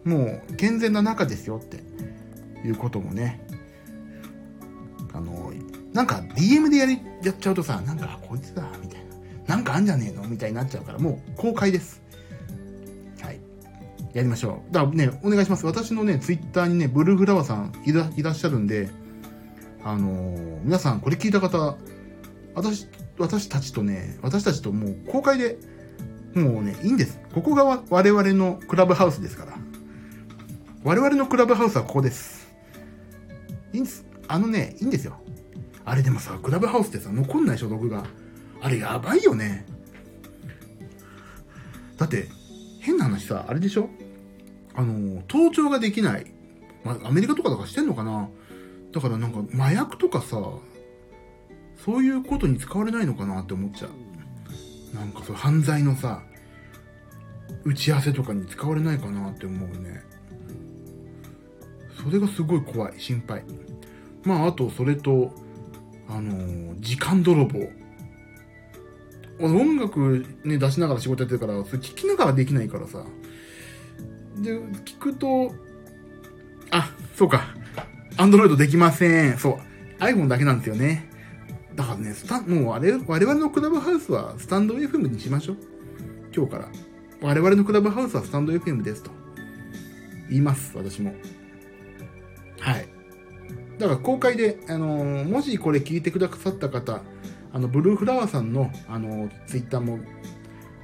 [0.05, 1.83] もう、健全な仲ですよって
[2.65, 3.41] いうこともね。
[5.93, 9.05] なんか DM でやり、やっちゃうとさ、なんか、こいつだ、みたい
[9.47, 9.55] な。
[9.55, 10.27] なんかあんじゃねえの？
[10.27, 12.01] みたいになっちゃうから、もう公開です。
[13.21, 13.41] はい。
[14.13, 14.73] やりましょう。
[14.73, 15.65] だからね、お願いします。
[15.65, 18.89] 私のね、ツイッターにね、ブルーフラワーさんいらいらっしゃるんで、
[19.83, 21.75] あのー、皆さんこれ聞いた方、
[22.55, 25.57] 私、私たちとね、私たちともう公開で、
[26.33, 27.19] もうね、いいんです。
[27.33, 29.57] ここが我々のクラブハウスですから。
[30.83, 32.49] 我々のクラブハウスはここです。
[33.73, 34.05] いいんです。
[34.27, 35.20] あのね、いいんですよ。
[35.85, 38.05] あれでもさ、クラブハウスってさ、残んない所属が。
[38.61, 39.65] あれやばいよね。
[41.97, 42.27] だって、
[42.79, 43.89] 変な話さ、あれでしょ？
[44.73, 46.31] あの、盗聴ができない。
[46.83, 48.29] まあ、アメリカとかとかしてんのかな？
[48.91, 50.37] だからなんか麻薬とかさ、
[51.83, 54.95] そういうことに使われないのかなって思っちゃう。
[54.95, 56.21] なんかそう犯罪のさ、
[57.63, 60.03] 打ち合わせとかに使われないかなって思うね。
[62.03, 63.43] それがすごい怖い、心配。
[64.23, 65.33] まあ、あと、それと、
[66.11, 67.69] あの、時間泥棒。
[69.39, 73.03] 音楽ね、出しながら仕事やってるから、それ聞きながらできないからさ。
[74.37, 75.55] で、聞くと、
[76.69, 77.55] あ、そうか。
[78.17, 79.37] アンドロイドできません。
[79.37, 80.03] そう。
[80.03, 81.09] iPhone だけなんですよね。
[81.75, 85.57] だからね、スタもうあれ、我々のクラブハウスはスタンド FM にしましょう。
[86.35, 86.69] 今日から。
[87.21, 89.11] 我々のクラブハウスはスタンド FM ですと。
[90.29, 91.13] 言います、私も。
[92.59, 92.90] はい。
[93.79, 97.01] だから公開で、あのー、もしこれ聞いてくださった方、
[97.53, 99.99] あの、ブルーフラワーさんの、あのー、ツイッターも、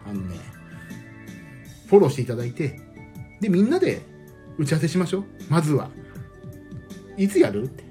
[0.06, 0.36] あのね、
[1.88, 2.80] フォローしていただいて、
[3.40, 4.02] で、みんなで
[4.58, 5.24] 打ち合わせしましょう。
[5.50, 5.90] まずは。
[7.18, 7.84] いつやるって。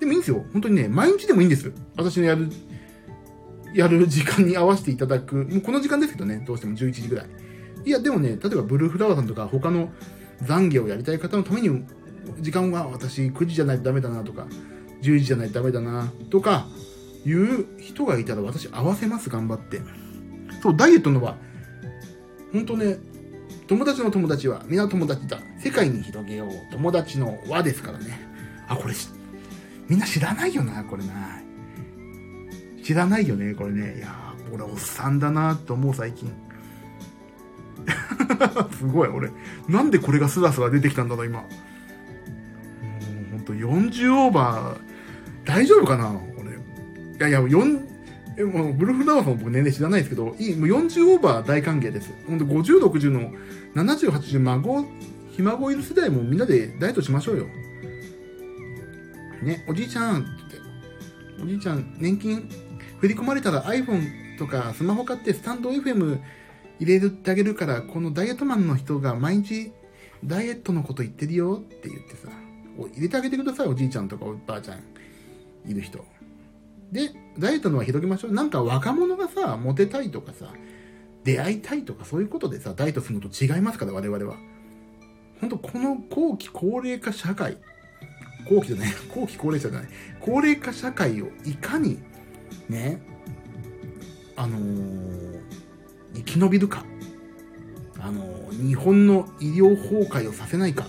[0.00, 0.44] でもいいんですよ。
[0.52, 1.72] 本当にね、毎日でもいいんです。
[1.96, 2.48] 私のやる、
[3.74, 5.36] やる時間に合わせていただく。
[5.36, 7.26] もうこの時間ですけどね、どうしても11時ぐらい。
[7.84, 9.90] いや、でもね、例えばブルーフラワーさんとか他の
[10.42, 11.84] 懺悔をやりたい方のために、
[12.40, 14.46] 時間は私9時じゃないとダメだなとか、
[15.02, 16.66] 11時じゃないとダメだなとか、
[17.24, 19.80] いう人がいたら私合わせます、頑張って。
[20.62, 21.36] そう、ダイエットのは、
[22.52, 22.98] 本当ね、
[23.66, 25.40] 友達の友達は皆友達だ。
[25.58, 26.72] 世界に広げよう。
[26.72, 28.18] 友達の輪ですからね。
[28.66, 28.94] あ、これ
[29.88, 31.42] みんな知らないよな、これな。
[32.82, 33.96] 知らないよね、これね。
[33.98, 36.32] いやー、俺おっさんだなと思う最近。
[38.78, 39.30] すごい、俺。
[39.68, 41.44] なんでこれがスラスラ出てきたんだろう、今。
[43.48, 44.78] と40オーバー、
[45.46, 46.52] 大丈夫かな俺。
[46.52, 47.88] いやいや、4、
[48.38, 52.12] え、もう、ブルーフラワーさん僕年齢知らないですけど、いい、もう40オーバー大歓迎です。
[52.26, 53.32] ほんと50、60の
[53.74, 54.84] 70、80孫、
[55.32, 57.46] ひ孫いる世代もみんなでダイエットしましょうよ。
[59.42, 62.48] ね、おじいちゃんって言って、おじいちゃん、年金
[63.00, 66.18] 振り込まれたら iPhone とかスマホ買ってスタンド FM
[66.80, 69.72] 入れてあげるから、このダイエットマンの人が毎日
[70.24, 72.28] ダイエットのこと言ってるよって言ってさ、
[72.86, 74.78] 入れてあげてください、おじいちゃんとかおばあちゃん
[75.66, 76.04] いる人。
[76.92, 78.32] で、ダイエットのは広げましょう。
[78.32, 80.52] なんか若者がさ、モテたいとかさ、
[81.24, 84.36] 出会いたいとかそういうことでさ、ダイエットするのと違いますから、我々は。
[85.40, 87.58] 本当この後期高齢化社会、
[88.48, 89.88] 後期じゃない、 後期高齢者じゃない、
[90.20, 91.98] 高齢化社会をいかに、
[92.68, 93.00] ね、
[94.36, 95.40] あのー、
[96.14, 96.84] 生き延びるか、
[97.98, 100.86] あのー、日本の医療崩壊をさせないか、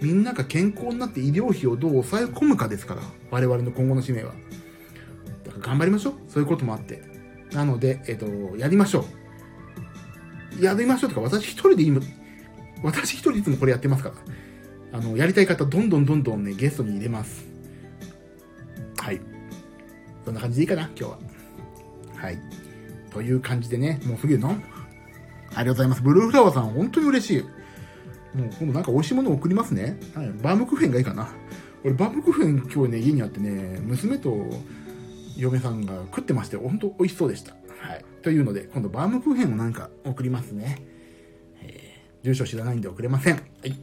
[0.00, 4.32] みんなが健康になって医療費をどう抑え込むかですから、我々の今後の使命は。
[5.44, 6.14] だから頑張りましょう。
[6.28, 7.02] そういうこともあって。
[7.52, 8.26] なので、えっ、と、
[8.56, 9.04] やりましょ
[10.60, 10.62] う。
[10.62, 12.00] やりましょうとか、私一人で今、
[12.82, 14.10] 私一人いつもこれやってますか
[14.92, 14.98] ら。
[14.98, 17.46] あの、やりたい方、どんどんどんどんね、ゲストに入れます。
[18.98, 19.20] はい。
[20.24, 21.18] そんな感じでいいかな、今日は。
[22.16, 22.38] はい。
[23.10, 24.58] という感じでね、もうすぐのあり
[25.56, 26.02] がとうございます。
[26.02, 27.44] ブルーフラワーさん、本当に嬉しい。
[28.34, 29.98] もう今度なんか美味しいものを送りますね。
[30.14, 30.30] はい。
[30.42, 31.28] バームクーヘンがいいかな。
[31.84, 34.48] 俺、バームクーヘン今日ね、家にあってね、娘と
[35.36, 37.52] 嫁さんが食ってまして、本当美味しそうでした。
[37.52, 38.04] はい。
[38.22, 40.82] というので、今度バームクーヘンをなんか送りますね。
[41.62, 43.34] えー、住所知らないんで送れません。
[43.34, 43.74] はい。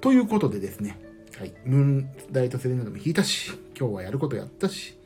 [0.00, 0.98] ということでですね、
[1.38, 1.52] はい。
[1.64, 4.98] ムーンダイエットセレナでも引いたし、今日はやることやったし、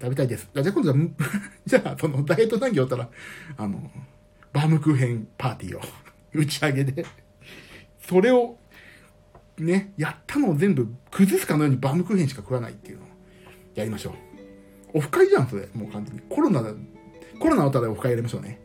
[0.00, 0.48] 食べたいです。
[0.54, 0.96] じゃあ今度は、
[1.66, 3.08] じゃあ、そのダイエット談義をったら、
[3.56, 3.90] あの、
[4.52, 5.80] バームクーヘンパーティーを
[6.32, 7.06] 打ち上げで、
[8.08, 8.58] それを、
[9.58, 13.08] ね、やったのを全部崩すかのようにバームクーヘンしか食わないっていうのを
[13.74, 14.98] やりましょう。
[14.98, 15.68] オフ会じゃん、それ。
[15.74, 16.22] もう完全に。
[16.28, 16.72] コロナだ、
[17.40, 18.60] コロナのたらオフ会やりましょうね。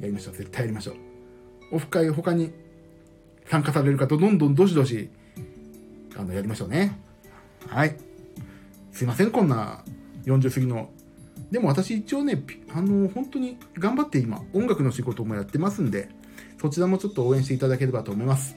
[0.00, 0.34] やりましょう。
[0.34, 0.96] 絶対やりましょう。
[1.72, 2.52] オフ会他に
[3.46, 5.10] 参加される方、どんどんどしどし、
[6.16, 6.98] あの、やりましょうね。
[7.66, 7.96] はい。
[8.92, 9.84] すいません、こんな
[10.24, 10.90] 40過ぎの。
[11.50, 12.42] でも私一応ね、
[12.74, 16.08] あの、本当に頑張って今、音楽の仕事もやってますんで、
[16.60, 18.56] そちらもちょっと応援していただければと思います。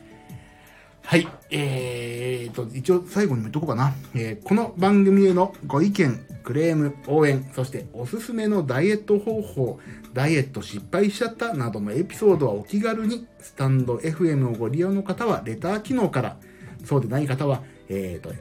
[1.03, 1.27] はい。
[1.49, 3.93] えーと、一応最後に言っとこうかな。
[4.15, 9.79] えー、この番組へのご意見、クレーム、応援、そしておすすめのダイエット方法、
[10.13, 16.37] ダイエット失敗しちゃったなどのエピソードはお気軽に、スタンド FM をご利用の方はレター機能から、
[16.85, 18.33] そうでない方は、えーと、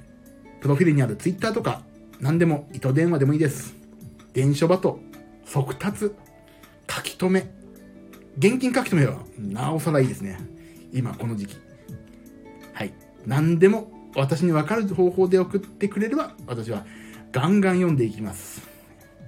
[0.61, 1.83] プロフィールにある Twitter とか、
[2.21, 3.75] 何でも糸電話でもいいです。
[4.33, 5.01] 電書バト、
[5.45, 6.13] 速達、
[6.89, 7.60] 書き留め。
[8.39, 10.39] 現金書き留めはなおさらいいですね。
[10.93, 11.57] 今この時期。
[12.73, 12.95] はい。
[13.27, 16.85] 何でも私に分かる方法で送ってくれれば、私は
[17.33, 18.69] ガンガン読んでいきます。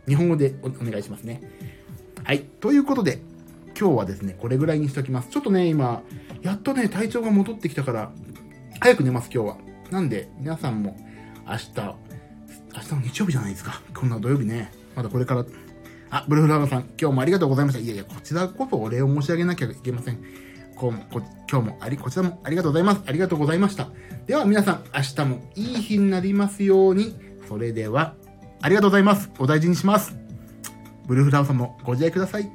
[0.09, 1.43] 日本語でお願いしますね。
[2.25, 2.41] はい。
[2.61, 3.21] ということで、
[3.79, 5.29] 今日はですね、これぐらいにしときます。
[5.31, 6.03] ちょっとね、今、
[6.43, 8.13] やっとね、体調が戻ってきたから、
[8.81, 9.59] 早く寝ます、今日は。
[9.91, 10.97] なんで、皆さんも
[11.47, 11.73] 明日、
[12.75, 13.83] 明日の日曜日じゃないですか。
[13.95, 14.73] こんな土曜日ね。
[14.97, 15.45] まだこれから。
[16.13, 17.81] あ、ブルーフラワーさん、今日もありがとうございました。
[17.81, 20.23] いやいや、こちらこそお礼を申し上げなきゃいけません。
[20.77, 23.03] こうもこ今日もあり、こちらもありがとうございます。
[23.07, 23.89] ありがとうございました。
[24.27, 27.17] では皆さん、明日もいい日になりますように。
[27.49, 28.15] それでは、
[28.61, 29.31] ありがとうございます。
[29.39, 30.15] お大事にします。
[31.07, 32.53] ブルーフラワーさんもご自愛ください。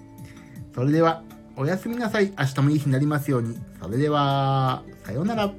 [0.76, 1.24] それでは、
[1.56, 2.34] おやすみなさい。
[2.38, 3.58] 明日もいい日になりますように。
[3.82, 5.52] それでは、さようなら。